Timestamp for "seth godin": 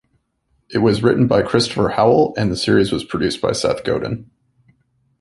3.51-4.31